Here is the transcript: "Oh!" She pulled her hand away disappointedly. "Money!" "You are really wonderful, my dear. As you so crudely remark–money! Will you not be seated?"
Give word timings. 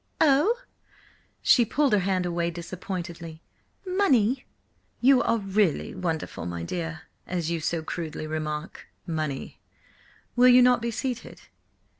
"Oh!" 0.19 0.57
She 1.43 1.63
pulled 1.63 1.93
her 1.93 1.99
hand 1.99 2.25
away 2.25 2.49
disappointedly. 2.49 3.43
"Money!" 3.85 4.47
"You 4.99 5.21
are 5.21 5.37
really 5.37 5.93
wonderful, 5.93 6.47
my 6.47 6.63
dear. 6.63 7.03
As 7.27 7.51
you 7.51 7.59
so 7.59 7.83
crudely 7.83 8.25
remark–money! 8.25 9.59
Will 10.35 10.47
you 10.47 10.63
not 10.63 10.81
be 10.81 10.89
seated?" 10.89 11.41